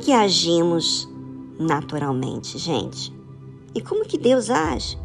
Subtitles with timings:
[0.00, 1.08] Que agimos
[1.58, 3.12] naturalmente, gente?
[3.74, 4.98] E como que Deus age?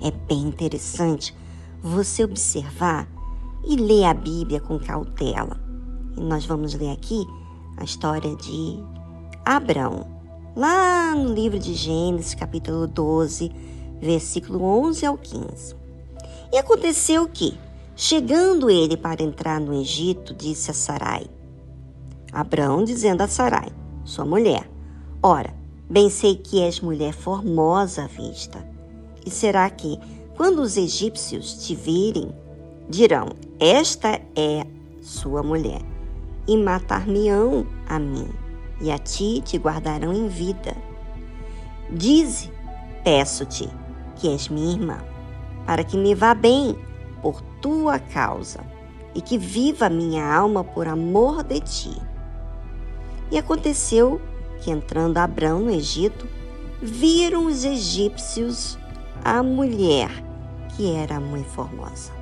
[0.00, 1.34] É bem interessante
[1.82, 3.08] você observar
[3.64, 5.60] e ler a Bíblia com cautela.
[6.16, 7.26] E nós vamos ler aqui
[7.76, 8.78] a história de
[9.44, 10.06] Abraão,
[10.56, 13.52] lá no livro de Gênesis, capítulo 12,
[14.00, 15.76] versículo 11 ao 15.
[16.52, 17.58] E aconteceu que,
[17.94, 21.26] chegando ele para entrar no Egito, disse a Sarai,
[22.32, 23.68] Abraão dizendo a Sarai,
[24.06, 24.70] sua mulher.
[25.22, 25.52] Ora,
[25.90, 28.66] bem sei que és mulher formosa à vista.
[29.26, 29.98] E será que,
[30.36, 32.30] quando os egípcios te virem,
[32.88, 34.64] dirão: Esta é
[35.02, 35.82] sua mulher,
[36.46, 38.28] e matar-me-ão a mim,
[38.80, 40.76] e a ti te guardarão em vida.
[41.90, 42.50] Dize,
[43.02, 43.68] peço-te,
[44.14, 44.98] que és minha irmã,
[45.66, 46.76] para que me vá bem
[47.20, 48.60] por tua causa,
[49.14, 52.05] e que viva minha alma por amor de ti.
[53.30, 54.20] E aconteceu
[54.60, 56.26] que, entrando Abrão no Egito,
[56.80, 58.78] viram os egípcios
[59.24, 60.10] a mulher,
[60.76, 62.12] que era muito formosa.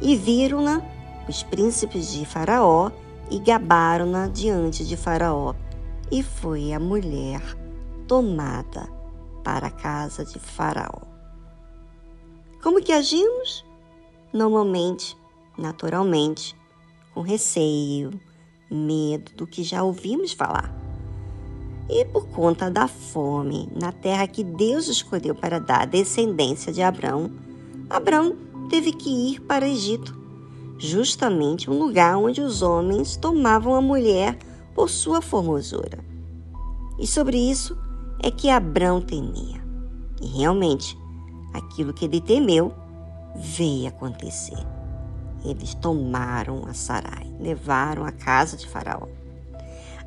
[0.00, 0.82] E viram-na
[1.28, 2.90] os príncipes de Faraó
[3.30, 5.54] e gabaram-na diante de Faraó.
[6.10, 7.40] E foi a mulher
[8.06, 8.88] tomada
[9.42, 11.02] para a casa de Faraó.
[12.62, 13.64] Como que agimos?
[14.32, 15.16] Normalmente,
[15.56, 16.56] naturalmente,
[17.12, 18.10] com receio,
[18.74, 20.74] medo do que já ouvimos falar.
[21.88, 26.82] E por conta da fome na terra que Deus escolheu para dar a descendência de
[26.82, 27.30] Abraão,
[27.88, 28.36] Abraão
[28.70, 30.16] teve que ir para o Egito,
[30.78, 34.38] justamente um lugar onde os homens tomavam a mulher
[34.74, 36.04] por sua formosura.
[36.98, 37.76] E sobre isso
[38.22, 39.62] é que Abraão temia.
[40.22, 40.96] E realmente,
[41.52, 42.72] aquilo que ele temeu
[43.36, 44.83] veio acontecer
[45.44, 49.06] eles tomaram a Sarai, levaram a casa de Faraó.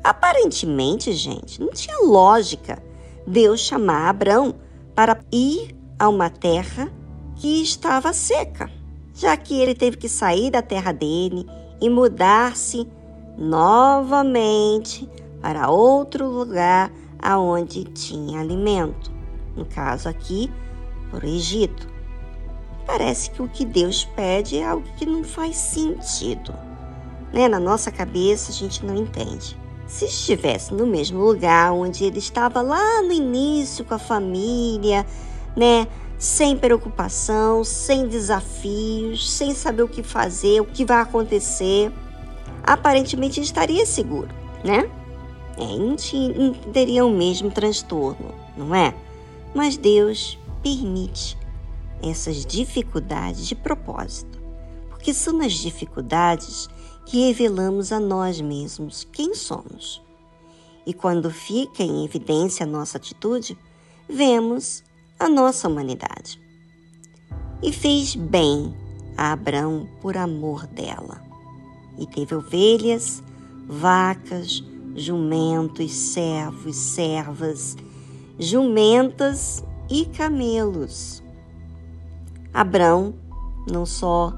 [0.02, 2.82] Aparentemente, gente, não tinha lógica
[3.26, 4.54] Deus chamar Abraão
[4.94, 6.90] para ir a uma terra
[7.36, 8.70] que estava seca,
[9.14, 11.46] já que ele teve que sair da terra dele
[11.80, 12.88] e mudar-se
[13.36, 15.08] novamente
[15.40, 19.12] para outro lugar aonde tinha alimento.
[19.56, 20.50] No caso aqui,
[21.10, 21.97] para o Egito
[22.88, 26.54] parece que o que Deus pede é algo que não faz sentido.
[27.30, 27.46] Né?
[27.46, 29.58] Na nossa cabeça a gente não entende.
[29.86, 35.04] Se estivesse no mesmo lugar onde ele estava lá no início com a família,
[35.54, 35.86] né?
[36.18, 41.92] Sem preocupação, sem desafios, sem saber o que fazer, o que vai acontecer,
[42.64, 44.28] aparentemente estaria seguro,
[44.64, 44.90] né?
[45.56, 45.96] É, não,
[46.36, 48.94] não teria o mesmo transtorno, não é?
[49.54, 51.37] Mas Deus permite
[52.02, 54.38] essas dificuldades de propósito,
[54.88, 56.68] porque são nas dificuldades
[57.06, 60.02] que revelamos a nós mesmos quem somos.
[60.86, 63.58] E quando fica em evidência a nossa atitude,
[64.08, 64.82] vemos
[65.18, 66.40] a nossa humanidade.
[67.62, 68.74] E fez bem
[69.16, 71.22] a Abraão por amor dela.
[71.98, 73.22] E teve ovelhas,
[73.66, 74.62] vacas,
[74.94, 77.76] jumentos, servos, servas,
[78.38, 81.22] jumentas e camelos.
[82.52, 83.14] Abrão
[83.70, 84.32] não só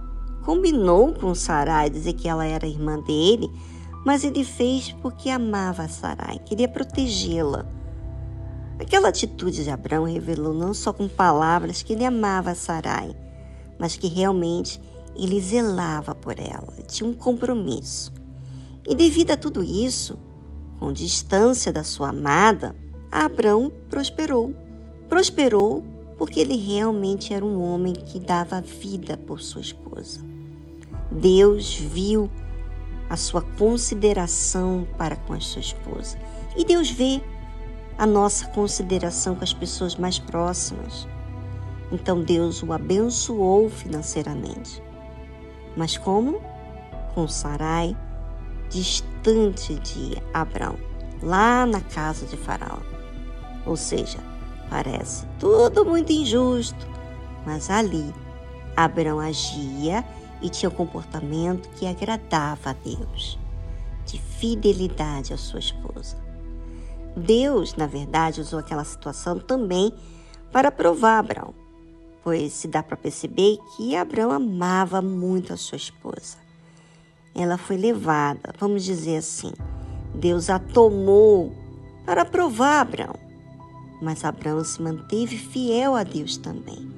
[0.44, 3.50] combinou com Sarai dizer que ela era irmã dele,
[4.04, 7.66] mas ele fez porque amava Sarai, queria protegê-la.
[8.80, 13.14] Aquela atitude de Abraão revelou não só com palavras que ele amava Sarai,
[13.78, 14.80] mas que realmente
[15.14, 18.12] ele zelava por ela, tinha um compromisso.
[18.88, 20.18] E devido a tudo isso,
[20.78, 22.74] com distância da sua amada,
[23.12, 24.54] Abraão prosperou.
[25.08, 25.84] Prosperou
[26.20, 30.20] porque ele realmente era um homem que dava vida por sua esposa.
[31.10, 32.30] Deus viu
[33.08, 36.18] a sua consideração para com a sua esposa.
[36.54, 37.22] E Deus vê
[37.96, 41.08] a nossa consideração com as pessoas mais próximas.
[41.90, 44.82] Então Deus o abençoou financeiramente.
[45.74, 46.38] Mas como?
[47.14, 47.96] Com Sarai,
[48.68, 50.76] distante de Abraão,
[51.22, 52.80] lá na casa de Faraó.
[53.64, 54.29] Ou seja,
[54.70, 56.88] parece tudo muito injusto,
[57.44, 58.14] mas ali
[58.76, 60.04] Abraão agia
[60.40, 63.38] e tinha um comportamento que agradava a Deus,
[64.06, 66.16] de fidelidade à sua esposa.
[67.16, 69.92] Deus, na verdade, usou aquela situação também
[70.52, 71.52] para provar Abraão,
[72.22, 76.38] pois se dá para perceber que Abraão amava muito a sua esposa.
[77.34, 79.52] Ela foi levada, vamos dizer assim,
[80.14, 81.52] Deus a tomou
[82.06, 83.29] para provar Abraão,
[84.00, 86.88] mas Abraão se manteve fiel a Deus também.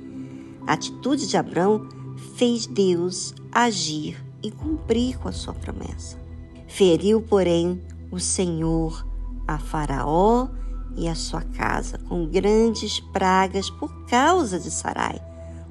[0.66, 1.88] A atitude de Abraão
[2.36, 6.18] fez Deus agir e cumprir com a sua promessa.
[6.66, 9.04] Feriu, porém, o Senhor
[9.46, 10.48] a Faraó
[10.96, 15.20] e a sua casa com grandes pragas por causa de Sarai,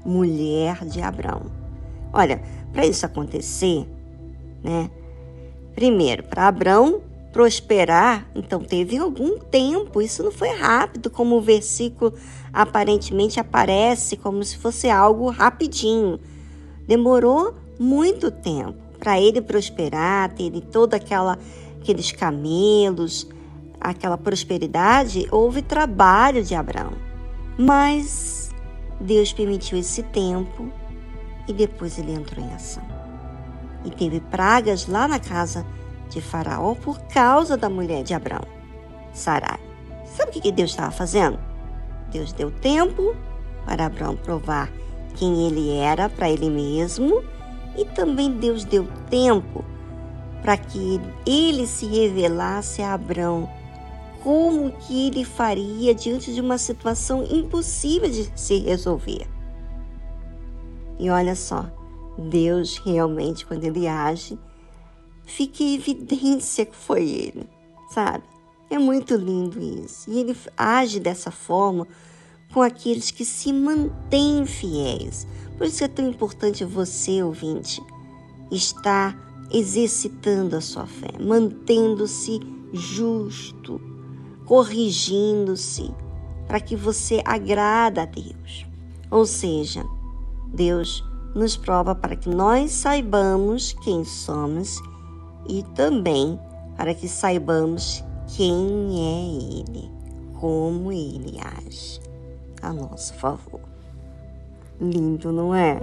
[0.05, 1.45] mulher de Abraão.
[2.13, 2.41] Olha,
[2.73, 3.87] para isso acontecer,
[4.63, 4.89] né?
[5.73, 7.01] Primeiro, para Abraão
[7.31, 12.13] prosperar, então teve algum tempo, isso não foi rápido, como o versículo
[12.51, 16.19] aparentemente aparece como se fosse algo rapidinho.
[16.85, 21.37] Demorou muito tempo para ele prosperar, ter todo aquela
[21.81, 23.27] aqueles camelos,
[23.79, 26.93] aquela prosperidade, houve trabalho de Abraão.
[27.57, 28.51] Mas
[28.99, 30.71] Deus permitiu esse tempo
[31.47, 32.83] e depois ele entrou em ação.
[33.83, 35.65] E teve pragas lá na casa
[36.11, 38.45] de Faraó por causa da mulher de Abraão,
[39.13, 39.59] Sarai.
[40.05, 41.39] Sabe o que Deus estava fazendo?
[42.11, 43.15] Deus deu tempo
[43.65, 44.69] para Abraão provar
[45.15, 47.23] quem ele era para ele mesmo
[47.77, 49.63] e também Deus deu tempo
[50.41, 53.49] para que ele se revelasse a Abraão
[54.21, 59.27] como que ele faria diante de uma situação impossível de se resolver.
[60.99, 61.65] E olha só,
[62.17, 64.37] Deus realmente, quando ele age,
[65.31, 67.49] fica em evidência que foi ele,
[67.93, 68.23] sabe?
[68.69, 70.09] É muito lindo isso.
[70.09, 71.87] E ele age dessa forma
[72.53, 75.25] com aqueles que se mantêm fiéis.
[75.57, 77.81] Por isso é tão importante você, ouvinte,
[78.51, 79.17] estar
[79.51, 82.39] exercitando a sua fé, mantendo-se
[82.73, 83.79] justo,
[84.45, 85.93] corrigindo-se,
[86.47, 88.65] para que você agrada a Deus.
[89.09, 89.85] Ou seja,
[90.47, 91.03] Deus
[91.35, 94.79] nos prova para que nós saibamos quem somos
[95.47, 96.39] e também
[96.77, 98.03] para que saibamos
[98.35, 98.55] quem
[98.99, 99.91] é Ele,
[100.39, 101.99] como Ele age
[102.61, 103.61] a nosso favor.
[104.79, 105.79] Lindo, não é?